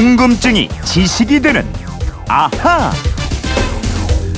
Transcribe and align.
궁금증이 0.00 0.70
지식이 0.82 1.40
되는 1.40 1.62
아하. 2.26 2.90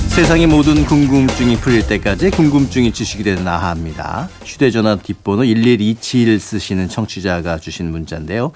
세상의 0.09 0.45
모든 0.45 0.83
궁금증이 0.85 1.55
풀릴 1.55 1.87
때까지 1.87 2.31
궁금증이 2.31 2.91
지식이 2.91 3.23
되는 3.23 3.47
아하입니다. 3.47 4.27
휴대전화 4.43 4.97
뒷번호 4.97 5.45
1127 5.45 6.37
쓰시는 6.41 6.89
청취자가 6.89 7.59
주신 7.59 7.91
문자인데요. 7.91 8.51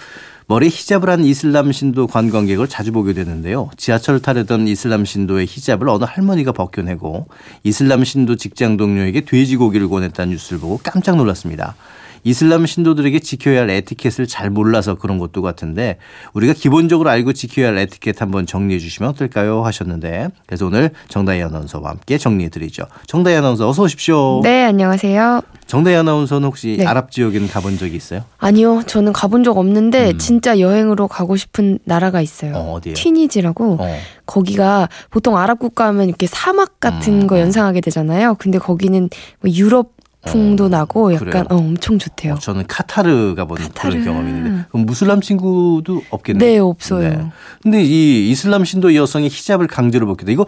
머리에 0.49 0.69
히잡을 0.69 1.09
한 1.09 1.25
이슬람 1.25 1.73
신도 1.73 2.07
관광객을 2.07 2.69
자주 2.69 2.93
보게 2.93 3.11
되는데요. 3.11 3.69
지하철을 3.75 4.21
타려던 4.21 4.69
이슬람 4.69 5.03
신도의 5.03 5.45
히잡을 5.45 5.89
어느 5.89 6.05
할머니가 6.05 6.53
벗겨내고 6.53 7.27
이슬람 7.63 8.05
신도 8.05 8.37
직장 8.37 8.77
동료에게 8.77 9.21
돼지고기를 9.21 9.89
권했다는 9.89 10.31
뉴스를 10.31 10.59
보고 10.61 10.79
깜짝 10.81 11.17
놀랐습니다. 11.17 11.75
이슬람 12.23 12.65
신도들에게 12.65 13.19
지켜야 13.19 13.61
할 13.61 13.69
에티켓을 13.69 14.27
잘 14.27 14.49
몰라서 14.49 14.95
그런 14.95 15.17
것도 15.17 15.41
같은데 15.41 15.97
우리가 16.33 16.53
기본적으로 16.53 17.09
알고 17.09 17.33
지켜야 17.33 17.67
할 17.67 17.77
에티켓 17.79 18.21
한번 18.21 18.45
정리해 18.45 18.79
주시면 18.79 19.11
어떨까요 19.11 19.63
하셨는데 19.65 20.29
그래서 20.45 20.65
오늘 20.65 20.91
정다희 21.09 21.41
아나운서와 21.41 21.89
함께 21.89 22.17
정리해 22.17 22.49
드리죠. 22.49 22.85
정다희 23.05 23.35
아나운서 23.35 23.67
어서 23.67 23.83
오십시오. 23.83 24.39
네, 24.43 24.63
안녕하세요. 24.63 25.41
정다희 25.67 25.95
아나운서는 25.95 26.47
혹시 26.47 26.77
네. 26.79 26.85
아랍 26.85 27.11
지역에는 27.11 27.47
가본 27.49 27.77
적이 27.77 27.95
있어요? 27.97 28.23
아니요, 28.37 28.83
저는 28.87 29.13
가본 29.13 29.43
적 29.43 29.57
없는데 29.57 30.11
음. 30.11 30.17
진짜 30.17 30.59
여행으로 30.59 31.07
가고 31.07 31.35
싶은 31.35 31.79
나라가 31.83 32.21
있어요. 32.21 32.55
어, 32.55 32.73
어디예요? 32.75 32.95
튀니지라고 32.95 33.77
어. 33.79 33.97
거기가 34.25 34.87
보통 35.09 35.37
아랍 35.37 35.59
국가 35.59 35.87
하면 35.87 36.07
이렇게 36.07 36.25
사막 36.25 36.79
같은 36.79 37.23
음. 37.23 37.27
거 37.27 37.39
연상하게 37.39 37.81
되잖아요. 37.81 38.35
근데 38.39 38.57
거기는 38.57 39.09
뭐 39.41 39.51
유럽 39.51 39.97
풍도 40.25 40.65
어, 40.65 40.69
나고 40.69 41.13
약간? 41.13 41.45
어, 41.49 41.55
엄청 41.55 41.99
좋대요. 41.99 42.33
어, 42.33 42.39
저는 42.39 42.65
카타르 42.67 43.35
가본 43.35 43.57
카타르. 43.57 43.91
그런 43.91 44.05
경험이 44.05 44.29
있는데 44.29 44.65
그럼 44.69 44.85
무슬람 44.85 45.21
친구도 45.21 46.01
없겠네요. 46.09 46.51
네, 46.51 46.57
없어요. 46.59 47.31
근데 47.61 47.83
이 47.83 48.29
이슬람 48.29 48.65
신도 48.65 48.95
여성이 48.95 49.27
히잡을 49.27 49.67
강제로 49.67 50.05
벗기다 50.07 50.31
이거 50.31 50.45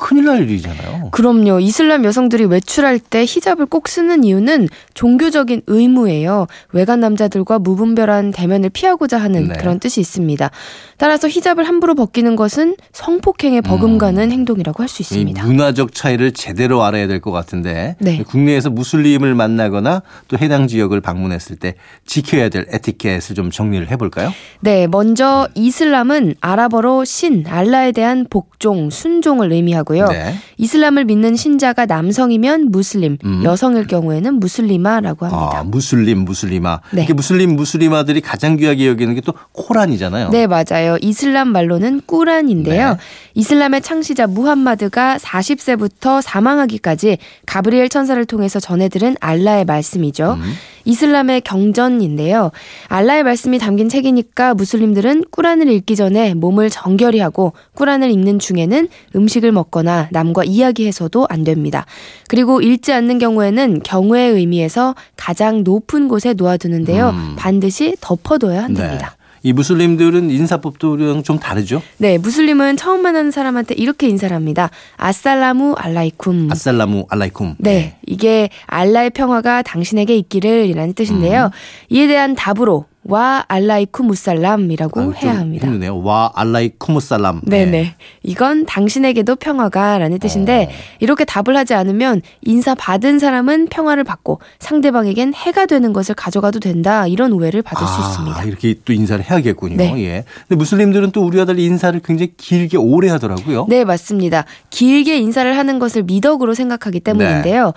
큰일 0.00 0.24
날 0.24 0.42
일이잖아요. 0.42 1.10
그럼요. 1.12 1.60
이슬람 1.60 2.04
여성들이 2.04 2.46
외출할 2.46 2.98
때 2.98 3.24
히잡을 3.24 3.66
꼭 3.66 3.86
쓰는 3.88 4.24
이유는 4.24 4.68
종교적인 4.94 5.62
의무예요. 5.68 6.46
외간 6.72 6.98
남자들과 7.00 7.60
무분별한 7.60 8.32
대면을 8.32 8.70
피하고자 8.70 9.18
하는 9.18 9.48
네. 9.48 9.54
그런 9.56 9.78
뜻이 9.78 10.00
있습니다. 10.00 10.50
따라서 10.96 11.28
히잡을 11.28 11.64
함부로 11.68 11.94
벗기는 11.94 12.34
것은 12.34 12.76
성폭행에 12.92 13.60
버금가는 13.60 14.30
행동이라고 14.32 14.82
할수이 14.82 15.04
있습니다. 15.04 15.44
문화적 15.46 15.94
차이를 15.94 16.32
제대로 16.32 16.82
알아야 16.82 17.06
될 17.06 17.20
것 17.20 17.32
같은데 17.32 17.96
네. 17.98 18.22
국내에서 18.22 18.70
무슬림을 18.70 19.34
만나거나 19.34 20.02
또 20.28 20.38
해당 20.38 20.66
지역을 20.66 21.02
방문했을 21.02 21.56
때 21.56 21.74
지켜야 22.06 22.48
될 22.48 22.66
에티켓을 22.70 23.34
좀 23.34 23.50
정리를 23.50 23.90
해볼까요? 23.90 24.32
네, 24.60 24.86
먼저 24.86 25.48
이슬람은 25.54 26.36
아랍어로 26.40 27.04
신, 27.04 27.44
알라에 27.46 27.92
대한 27.92 28.26
복종, 28.30 28.88
순종을 28.88 29.52
의미하고 29.52 29.89
요. 29.98 30.06
네. 30.08 30.34
이슬람을 30.60 31.06
믿는 31.06 31.36
신자가 31.36 31.86
남성이면 31.86 32.70
무슬림, 32.70 33.16
음. 33.24 33.42
여성일 33.42 33.86
경우에는 33.86 34.34
무슬리마라고 34.34 35.24
합니다. 35.24 35.60
아, 35.60 35.62
무슬림, 35.64 36.26
무슬리마. 36.26 36.80
네. 36.92 37.00
이렇게 37.00 37.14
무슬림, 37.14 37.56
무슬리마들이 37.56 38.20
가장 38.20 38.56
귀하게 38.56 38.86
여기는 38.88 39.14
게 39.14 39.20
또 39.22 39.34
코란이잖아요. 39.52 40.30
네, 40.30 40.46
맞아요. 40.46 40.96
이슬람 41.00 41.48
말로는 41.48 42.02
꾸란인데요. 42.06 42.90
네. 42.90 42.96
이슬람의 43.34 43.82
창시자 43.82 44.26
무함마드가 44.26 45.18
40세부터 45.18 46.22
사망하기까지 46.22 47.18
가브리엘 47.46 47.88
천사를 47.88 48.22
통해서 48.24 48.60
전해들은 48.60 49.16
알라의 49.20 49.64
말씀이죠. 49.64 50.38
음. 50.40 50.52
이슬람의 50.84 51.42
경전인데요. 51.42 52.50
알라의 52.88 53.22
말씀이 53.22 53.58
담긴 53.58 53.88
책이니까 53.88 54.54
무슬림들은 54.54 55.24
꾸란을 55.30 55.68
읽기 55.70 55.94
전에 55.96 56.34
몸을 56.34 56.70
정결히 56.70 57.20
하고 57.20 57.52
꾸란을 57.74 58.10
읽는 58.10 58.38
중에는 58.38 58.88
음식을 59.14 59.52
먹거나 59.52 60.08
남과 60.10 60.44
이야기해서도 60.50 61.26
안 61.30 61.44
됩니다. 61.44 61.86
그리고 62.28 62.60
읽지 62.60 62.92
않는 62.92 63.18
경우에는 63.18 63.80
경우의 63.82 64.32
의미에서 64.32 64.94
가장 65.16 65.64
높은 65.64 66.08
곳에 66.08 66.34
놓아두는데요. 66.34 67.10
음. 67.10 67.36
반드시 67.36 67.96
덮어둬야 68.00 68.64
한답니다. 68.64 69.16
이 69.42 69.52
무슬림들은 69.52 70.30
인사법도 70.30 70.92
우리랑 70.92 71.22
좀 71.22 71.38
다르죠? 71.38 71.82
네, 71.96 72.18
무슬림은 72.18 72.76
처음 72.76 73.00
만나는 73.02 73.30
사람한테 73.30 73.74
이렇게 73.74 74.06
인사를 74.06 74.34
합니다. 74.34 74.70
아살라무 74.96 75.74
알라이쿰. 75.78 76.50
아살라무 76.50 77.06
알라이쿰. 77.08 77.56
네, 77.58 77.96
이게 78.06 78.50
알라의 78.66 79.10
평화가 79.10 79.62
당신에게 79.62 80.14
있기를 80.16 80.66
이라는 80.66 80.92
뜻인데요. 80.92 81.46
음. 81.46 81.50
이에 81.88 82.06
대한 82.06 82.34
답으로 82.34 82.84
와 83.10 83.44
알라이쿰 83.48 84.06
무살람이라고 84.06 85.00
아유, 85.00 85.06
좀 85.06 85.14
해야 85.16 85.38
합니다. 85.38 85.66
힘드네요. 85.66 86.02
와 86.02 86.30
알라이쿠무살람. 86.34 87.42
네네. 87.44 87.94
이건 88.22 88.66
당신에게도 88.66 89.36
평화가라는 89.36 90.18
뜻인데 90.18 90.68
어. 90.70 90.74
이렇게 91.00 91.24
답을 91.24 91.56
하지 91.56 91.74
않으면 91.74 92.22
인사 92.42 92.74
받은 92.74 93.18
사람은 93.18 93.68
평화를 93.68 94.04
받고 94.04 94.40
상대방에겐 94.58 95.34
해가 95.34 95.66
되는 95.66 95.92
것을 95.92 96.14
가져가도 96.14 96.60
된다 96.60 97.06
이런 97.06 97.32
오해를 97.32 97.62
받을 97.62 97.86
수 97.86 98.00
있습니다. 98.00 98.38
아, 98.38 98.44
이렇게 98.44 98.74
또 98.84 98.92
인사를 98.92 99.22
해야겠군요. 99.28 99.76
네. 99.76 99.92
예. 100.04 100.24
근데 100.48 100.56
무슬림들은 100.56 101.10
또 101.10 101.24
우리와 101.24 101.44
달리 101.44 101.64
인사를 101.64 101.98
굉장히 102.04 102.32
길게 102.36 102.76
오래 102.76 103.10
하더라고요. 103.10 103.66
네, 103.68 103.84
맞습니다. 103.84 104.44
길게 104.70 105.18
인사를 105.18 105.56
하는 105.56 105.78
것을 105.78 106.04
미덕으로 106.04 106.54
생각하기 106.54 107.00
때문인데요. 107.00 107.72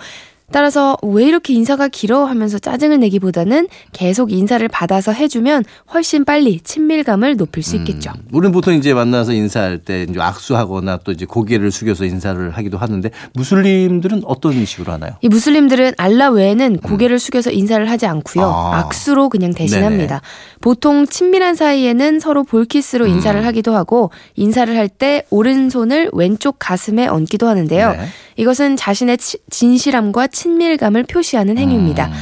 따라서 0.52 0.96
왜 1.02 1.24
이렇게 1.26 1.54
인사가 1.54 1.88
길어 1.88 2.24
하면서 2.26 2.58
짜증을 2.58 3.00
내기보다는 3.00 3.66
계속 3.92 4.30
인사를 4.30 4.66
받아서 4.68 5.10
해주면 5.12 5.64
훨씬 5.92 6.24
빨리 6.24 6.60
친밀감을 6.60 7.36
높일 7.36 7.62
수 7.62 7.76
있겠죠. 7.76 8.10
음, 8.14 8.22
우리는 8.32 8.52
보통 8.52 8.74
이제 8.74 8.92
만나서 8.94 9.32
인사할 9.32 9.78
때 9.78 10.06
이제 10.08 10.20
악수하거나 10.20 10.98
또 11.04 11.12
이제 11.12 11.24
고개를 11.24 11.72
숙여서 11.72 12.04
인사를 12.04 12.50
하기도 12.50 12.78
하는데 12.78 13.10
무슬림들은 13.32 14.22
어떤 14.26 14.64
식으로 14.64 14.92
하나요? 14.92 15.12
이 15.22 15.28
무슬림들은 15.28 15.92
알라 15.96 16.30
외에는 16.30 16.78
고개를 16.78 17.18
숙여서 17.18 17.50
인사를 17.50 17.88
하지 17.90 18.06
않고요. 18.06 18.44
음. 18.44 18.50
아. 18.50 18.78
악수로 18.80 19.28
그냥 19.30 19.52
대신합니다. 19.54 20.20
보통 20.60 21.06
친밀한 21.06 21.54
사이에는 21.54 22.20
서로 22.20 22.44
볼키스로 22.44 23.06
인사를 23.06 23.40
음. 23.40 23.46
하기도 23.46 23.74
하고 23.74 24.10
인사를 24.36 24.74
할 24.76 24.84
때 24.96 25.24
오른손을 25.30 26.10
왼쪽 26.12 26.56
가슴에 26.60 27.08
얹기도 27.08 27.48
하는데요. 27.48 27.92
네. 27.92 28.06
이것은 28.36 28.76
자신의 28.76 29.18
치- 29.18 29.38
진실함과 29.50 30.28
친밀감을 30.34 31.04
표시하는 31.04 31.56
행위입니다. 31.56 32.08
음. 32.08 32.12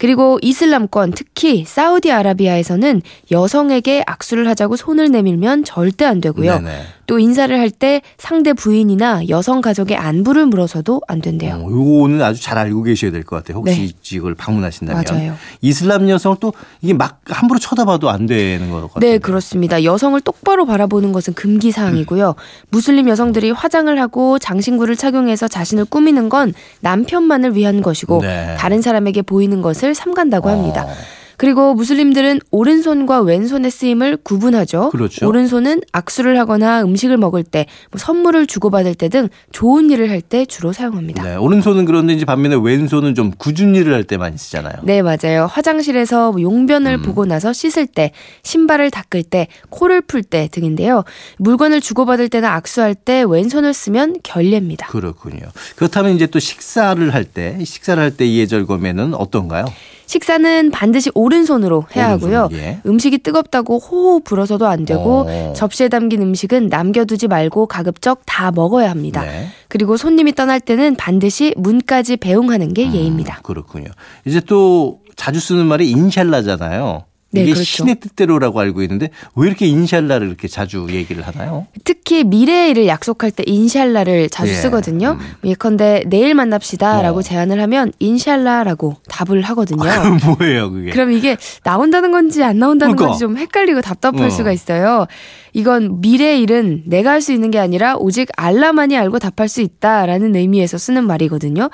그리고 0.00 0.38
이슬람권 0.40 1.12
특히 1.12 1.64
사우디아라비아에서는 1.66 3.02
여성에게 3.30 4.02
악수를 4.06 4.48
하자고 4.48 4.76
손을 4.76 5.10
내밀면 5.10 5.62
절대 5.64 6.06
안 6.06 6.22
되고요. 6.22 6.60
네네. 6.60 6.82
또 7.10 7.18
인사를 7.18 7.58
할 7.58 7.70
때 7.70 8.02
상대 8.18 8.52
부인이나 8.52 9.22
여성 9.30 9.60
가족의 9.60 9.96
안부를 9.96 10.46
물어서도 10.46 11.00
안 11.08 11.20
된대요. 11.20 11.54
어, 11.56 11.68
요거는 11.68 12.22
아주 12.22 12.40
잘 12.40 12.56
알고 12.56 12.84
계셔야 12.84 13.10
될 13.10 13.24
것 13.24 13.34
같아요. 13.34 13.58
혹시 13.58 13.76
네. 13.78 13.84
이 13.86 13.92
지역을 14.00 14.36
방문하신다면. 14.36 15.04
맞아요. 15.08 15.34
이슬람 15.60 16.08
여성을 16.08 16.36
또 16.38 16.52
이게 16.82 16.94
막 16.94 17.20
함부로 17.26 17.58
쳐다봐도 17.58 18.10
안 18.10 18.26
되는 18.26 18.70
것 18.70 18.92
같아요. 18.92 19.00
네, 19.00 19.18
그렇습니다. 19.18 19.82
여성을 19.82 20.20
똑바로 20.20 20.66
바라보는 20.66 21.10
것은 21.12 21.34
금기 21.34 21.72
사항이고요. 21.72 22.36
무슬림 22.68 23.08
여성들이 23.08 23.50
화장을 23.50 23.98
하고 24.00 24.38
장신구를 24.38 24.94
착용해서 24.94 25.48
자신을 25.48 25.86
꾸미는 25.86 26.28
건 26.28 26.54
남편만을 26.80 27.56
위한 27.56 27.82
것이고 27.82 28.20
네. 28.22 28.54
다른 28.56 28.82
사람에게 28.82 29.22
보이는 29.22 29.62
것을 29.62 29.94
삼간다고 29.96 30.48
합니다. 30.48 30.84
어. 30.86 30.92
그리고 31.40 31.72
무슬림들은 31.72 32.40
오른손과 32.50 33.22
왼손의 33.22 33.70
쓰임을 33.70 34.18
구분하죠. 34.18 34.90
그렇죠. 34.90 35.26
오른손은 35.26 35.80
악수를 35.90 36.38
하거나 36.38 36.82
음식을 36.82 37.16
먹을 37.16 37.44
때, 37.44 37.64
뭐 37.90 37.98
선물을 37.98 38.46
주고받을 38.46 38.94
때 38.94 39.08
등 39.08 39.28
좋은 39.50 39.90
일을 39.90 40.10
할 40.10 40.20
때 40.20 40.44
주로 40.44 40.74
사용합니다. 40.74 41.22
네, 41.22 41.36
오른손은 41.36 41.86
그런데 41.86 42.12
이제 42.12 42.26
반면에 42.26 42.56
왼손은 42.62 43.14
좀 43.14 43.30
굳은 43.38 43.74
일을 43.74 43.94
할 43.94 44.04
때 44.04 44.18
많이 44.18 44.36
쓰잖아요. 44.36 44.74
네, 44.82 45.00
맞아요. 45.00 45.46
화장실에서 45.50 46.32
뭐 46.32 46.42
용변을 46.42 46.98
음. 46.98 47.02
보고 47.02 47.24
나서 47.24 47.54
씻을 47.54 47.86
때, 47.86 48.12
신발을 48.42 48.90
닦을 48.90 49.22
때, 49.22 49.48
코를 49.70 50.02
풀 50.02 50.22
때 50.22 50.46
등인데요. 50.52 51.04
물건을 51.38 51.80
주고받을 51.80 52.28
때나 52.28 52.52
악수할 52.54 52.94
때 52.94 53.24
왼손을 53.26 53.72
쓰면 53.72 54.16
결례입니다. 54.22 54.88
그렇군요. 54.88 55.46
그렇다면 55.76 56.14
이제 56.16 56.26
또 56.26 56.38
식사를 56.38 57.14
할 57.14 57.24
때, 57.24 57.64
식사를 57.64 58.00
할 58.00 58.10
때 58.14 58.30
예절검에는 58.30 59.14
어떤가요? 59.14 59.64
식사는 60.10 60.72
반드시 60.72 61.08
오른손으로 61.14 61.84
해야 61.94 62.08
하고요. 62.08 62.48
오른손, 62.48 62.58
예. 62.58 62.80
음식이 62.84 63.18
뜨겁다고 63.18 63.78
호호 63.78 64.24
불어서도 64.24 64.66
안 64.66 64.84
되고 64.84 65.24
어. 65.28 65.52
접시에 65.54 65.88
담긴 65.88 66.20
음식은 66.20 66.66
남겨두지 66.66 67.28
말고 67.28 67.66
가급적 67.66 68.22
다 68.26 68.50
먹어야 68.50 68.90
합니다. 68.90 69.22
네. 69.22 69.46
그리고 69.68 69.96
손님이 69.96 70.32
떠날 70.32 70.58
때는 70.58 70.96
반드시 70.96 71.54
문까지 71.56 72.16
배웅하는 72.16 72.74
게 72.74 72.92
예입니다. 72.92 73.38
그렇군요. 73.44 73.86
이제 74.24 74.40
또 74.40 74.98
자주 75.14 75.38
쓰는 75.38 75.66
말이 75.66 75.88
인샬라잖아요. 75.88 77.04
네, 77.32 77.42
이게 77.42 77.52
그렇죠. 77.52 77.64
신의 77.64 78.00
뜻대로라고 78.00 78.58
알고 78.58 78.82
있는데 78.82 79.10
왜 79.36 79.46
이렇게 79.46 79.64
인샬라를 79.66 80.26
이렇게 80.26 80.48
자주 80.48 80.88
얘기를 80.90 81.24
하나요? 81.24 81.68
특히 81.84 82.24
미래의 82.24 82.70
일을 82.70 82.86
약속할 82.88 83.30
때 83.30 83.44
인샬라를 83.46 84.28
자주 84.30 84.50
예, 84.50 84.56
쓰거든요. 84.56 85.16
음. 85.20 85.48
예컨대 85.48 86.02
내일 86.08 86.34
만납시다라고 86.34 87.20
어. 87.20 87.22
제안을 87.22 87.60
하면 87.62 87.92
인샬라라고 88.00 88.96
답을 89.08 89.42
하거든요. 89.42 89.78
그럼 89.80 90.18
뭐예요, 90.24 90.70
그게? 90.72 90.90
그럼 90.90 91.12
이게 91.12 91.36
나온다는 91.62 92.10
건지 92.10 92.42
안 92.42 92.58
나온다는 92.58 92.96
그러니까. 92.96 93.12
건지 93.12 93.20
좀 93.20 93.36
헷갈리고 93.38 93.80
답답할 93.80 94.26
어. 94.26 94.30
수가 94.30 94.50
있어요. 94.52 95.06
이건 95.52 96.00
미래의 96.00 96.42
일은 96.42 96.82
내가 96.86 97.10
할 97.10 97.20
수 97.20 97.32
있는 97.32 97.50
게 97.50 97.58
아니라 97.58 97.96
오직 97.96 98.28
알라만이 98.36 98.96
알고 98.96 99.18
답할 99.18 99.46
수 99.48 99.60
있다라는 99.60 100.34
의미에서 100.34 100.78
쓰는 100.78 101.06
말이거든요. 101.06 101.68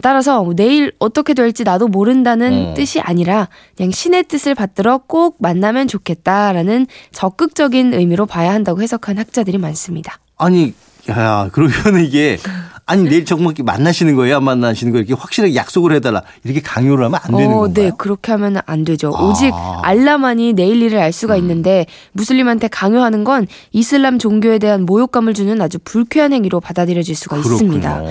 따라서 0.00 0.42
뭐 0.42 0.54
내일 0.54 0.92
어떻게 0.98 1.34
될지 1.34 1.64
나도 1.64 1.88
모른다는 1.88 2.70
어. 2.70 2.74
뜻이 2.74 3.00
아니라 3.00 3.48
그냥 3.76 3.90
신의 3.90 4.24
뜻을 4.24 4.54
받들어 4.54 4.98
꼭 5.06 5.36
만나면 5.40 5.88
좋겠다라는 5.88 6.86
적극적인 7.12 7.92
의미로 7.92 8.26
봐야 8.26 8.52
한다고 8.52 8.80
해석한 8.80 9.18
학자들이 9.18 9.58
많습니다. 9.58 10.18
아니, 10.38 10.74
야, 11.10 11.48
그러면 11.52 12.04
이게 12.04 12.38
아니 12.84 13.08
내일 13.08 13.24
정말 13.24 13.54
만나시는 13.62 14.16
거예요, 14.16 14.36
안 14.36 14.44
만나시는 14.44 14.92
거예요? 14.92 15.04
이렇게 15.04 15.20
확실하게 15.20 15.54
약속을 15.54 15.92
해달라 15.92 16.22
이렇게 16.44 16.60
강요를 16.60 17.04
하면 17.04 17.20
안 17.22 17.30
되는 17.36 17.54
어, 17.54 17.60
건가요? 17.60 17.74
네, 17.74 17.90
그렇게 17.96 18.32
하면 18.32 18.56
안 18.66 18.84
되죠. 18.84 19.12
아. 19.16 19.22
오직 19.22 19.52
알라만이 19.82 20.54
내일 20.54 20.82
일을 20.82 20.98
알 20.98 21.12
수가 21.12 21.36
있는데 21.36 21.86
무슬림한테 22.12 22.68
강요하는 22.68 23.24
건 23.24 23.46
이슬람 23.70 24.18
종교에 24.18 24.58
대한 24.58 24.84
모욕감을 24.84 25.32
주는 25.34 25.60
아주 25.60 25.78
불쾌한 25.84 26.32
행위로 26.32 26.60
받아들여질 26.60 27.14
수가 27.14 27.36
있습니다. 27.38 28.02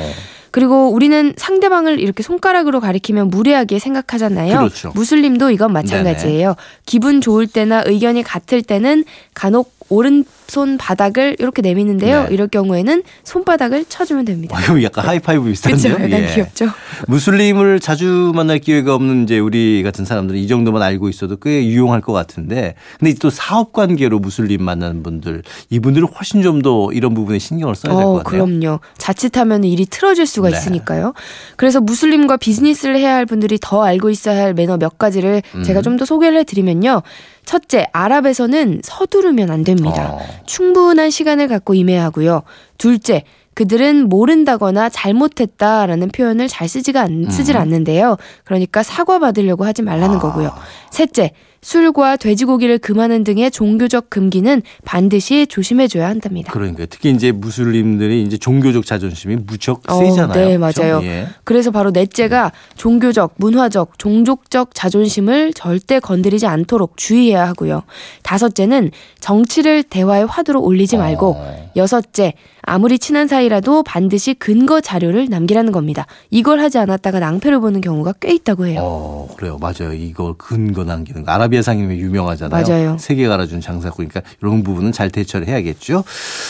그리고 0.52 0.90
우리는 0.90 1.34
상대방을 1.38 2.00
이렇게 2.00 2.24
손가락으로 2.24 2.80
가리키면 2.80 3.30
무례하게 3.30 3.80
생각하잖아요. 3.80 4.58
그렇죠. 4.58 4.92
무슬림도 4.94 5.52
이건 5.52 5.74
마찬가지예요. 5.74 6.56
기분 6.86 7.22
좋을 7.22 7.48
때나 7.48 7.84
의견이 7.86 8.22
같을 8.24 8.62
때는 8.62 9.06
간혹 9.34 9.72
오른손 9.92 10.78
바닥을 10.78 11.36
이렇게 11.38 11.62
내미는데요. 11.62 12.24
네. 12.28 12.34
이럴 12.34 12.48
경우에는 12.48 13.04
손바닥을 13.26 13.86
쳐주면 13.90 14.24
됩니다. 14.24 14.58
아, 14.58 14.64
이거 14.64 14.82
약간 14.84 15.06
하이파이브 15.06 15.44
그렇죠. 15.44 15.70
비슷한데요? 15.70 15.94
약간 16.06 16.24
예. 16.30 16.34
귀엽죠. 16.34 16.68
무슬림을 17.08 17.82
자주 17.82 18.32
만날 18.34 18.60
기회가 18.60 18.96
없는 18.96 19.24
이제 19.24 19.38
우리 19.38 19.84
같은 19.84 20.06
사람들은 20.06 20.40
이 20.40 20.48
정도만 20.48 20.82
알고 20.82 21.10
있어도 21.10 21.36
꽤 21.36 21.66
유용할 21.66 22.00
것 22.00 22.14
같은데 22.14 22.76
근데 23.00 23.14
또 23.16 23.30
사업 23.30 23.74
관계로 23.74 24.20
무슬림 24.20 24.64
만나는 24.64 25.04
분들 25.04 25.44
이분들은 25.70 26.08
훨씬 26.08 26.42
좀 26.42 26.62
더 26.62 26.92
이런 26.94 27.16
부분에 27.16 27.40
신경을 27.40 27.74
써야 27.76 27.96
될것 27.96 28.06
어, 28.08 28.18
같아요. 28.24 28.46
그럼요. 28.46 28.80
자칫하면 29.00 29.64
일이 29.64 29.86
틀어질 29.88 30.28
수가 30.28 30.50
네. 30.52 30.58
있으니까요. 30.58 31.14
그래서 31.56 31.82
무슬림과 31.82 32.38
비즈니스를 32.38 32.98
해야 32.98 33.16
할 33.16 33.26
분들이 33.26 33.58
더 33.60 33.84
알고 33.84 34.12
있어야 34.12 34.44
할 34.44 34.54
매너 34.54 34.78
몇 34.78 34.98
가지를 35.00 35.42
음. 35.56 35.64
제가 35.64 35.82
좀 35.82 35.92
더 35.98 36.06
소개를 36.06 36.38
해드리면요. 36.40 37.02
첫째, 37.46 37.86
아랍에서는 37.92 38.82
서두르면 38.84 39.50
안 39.52 39.64
됩니다. 39.64 39.81
어. 39.90 40.20
충분한 40.46 41.10
시간을 41.10 41.48
갖고 41.48 41.74
임해야 41.74 42.04
하고요. 42.06 42.44
둘째, 42.78 43.24
그들은 43.54 44.08
모른다거나 44.08 44.90
잘못했다라는 44.90 46.10
표현을 46.10 46.48
잘 46.48 46.68
쓰지가 46.70 47.02
않, 47.02 47.30
쓰질 47.30 47.58
음. 47.58 47.62
않는데요. 47.62 48.18
그러니까 48.44 48.82
사과받으려고 48.82 49.66
하지 49.66 49.82
말라는 49.82 50.18
아. 50.18 50.20
거고요. 50.20 50.54
셋째, 50.90 51.32
술과 51.72 52.18
돼지고기를 52.18 52.80
금하는 52.80 53.24
등의 53.24 53.52
종교적 53.52 54.10
금기는 54.10 54.64
반드시 54.84 55.46
조심해줘야 55.46 56.08
한답니다. 56.08 56.52
그러니까 56.52 56.88
특히 56.90 57.12
이제 57.12 57.32
무슬림들이 57.32 58.24
이제 58.24 58.38
종교적 58.38 58.86
자존심이 58.86 59.36
무척 59.36 59.82
어, 59.88 60.00
세잖아요. 60.00 60.34
네, 60.34 60.58
그렇죠? 60.58 60.82
맞아요. 60.82 61.02
예. 61.04 61.28
그래서 61.44 61.70
바로 61.70 61.92
넷째가 61.92 62.52
종교적, 62.78 63.36
문화적, 63.38 64.00
종족적 64.00 64.74
자존심을 64.74 65.54
절대 65.54 66.00
건드리지 66.00 66.48
않도록 66.48 66.98
주의해야 66.98 67.48
하고요. 67.48 67.84
다섯째는 68.24 68.90
정치를 69.20 69.84
대화의 69.84 70.26
화두로 70.26 70.62
올리지 70.64 70.98
말고 70.98 71.36
어. 71.38 71.72
여섯째, 71.76 72.34
아무리 72.64 73.00
친한 73.00 73.28
사이라도 73.28 73.84
반드시 73.84 74.34
근거 74.34 74.82
자료를 74.82 75.28
남기라는 75.30 75.72
겁니다. 75.72 76.06
이걸 76.30 76.60
하지 76.60 76.78
않았다가 76.78 77.20
낭패를 77.20 77.60
보는 77.60 77.82
경우가 77.82 78.14
꽤 78.20 78.34
있다고 78.34 78.68
해요. 78.68 78.80
어, 78.84 79.28
그래요. 79.38 79.58
맞아요. 79.60 79.94
이걸 79.94 80.34
근거 80.38 80.84
남기는 80.84 81.24
거. 81.24 81.32
아 81.32 81.38
라비아 81.52 81.62
상임이 81.62 81.98
유명하잖아요. 82.00 82.66
맞아요. 82.66 82.98
세계가 82.98 83.34
알아준 83.34 83.60
장사구니까 83.60 84.22
이런 84.42 84.64
부분은 84.64 84.94
잘 84.94 85.10
대처를 85.10 85.48
해야겠죠. 85.48 86.06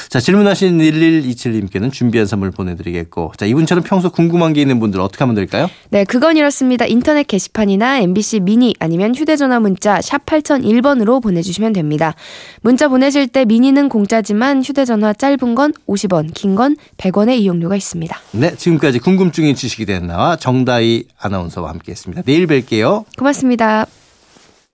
자, 0.09 0.19
질문하신 0.19 0.77
1127님께는 0.77 1.91
준비한 1.91 2.27
선물 2.27 2.51
보내드리겠고. 2.51 3.33
자, 3.37 3.47
이분처럼 3.47 3.83
평소 3.83 4.11
궁금한 4.11 4.53
게 4.53 4.61
있는 4.61 4.79
분들 4.79 5.01
어떻게 5.01 5.23
하면 5.23 5.33
될까요? 5.35 5.67
네, 5.89 6.03
그건 6.05 6.37
이렇습니다. 6.37 6.85
인터넷 6.85 7.23
게시판이나 7.27 7.99
MBC 7.99 8.41
미니 8.41 8.75
아니면 8.79 9.15
휴대전화 9.15 9.59
문자 9.59 9.99
샵 10.01 10.23
8001번으로 10.25 11.21
보내주시면 11.21 11.73
됩니다. 11.73 12.13
문자 12.61 12.87
보내실 12.87 13.27
때 13.27 13.43
미니는 13.45 13.89
공짜지만 13.89 14.61
휴대전화 14.63 15.13
짧은 15.13 15.55
건 15.55 15.73
50원, 15.87 16.33
긴 16.33 16.51
건 16.51 16.75
100원의 16.97 17.39
이용료가 17.39 17.77
있습니다. 17.77 18.15
네, 18.33 18.53
지금까지 18.55 18.99
궁금증이 18.99 19.55
지식이 19.55 19.85
된 19.85 20.05
나와 20.05 20.35
정다희 20.35 21.05
아나운서와 21.17 21.69
함께했습니다. 21.69 22.23
내일 22.23 22.45
뵐게요. 22.45 23.05
고맙습니다. 23.17 23.85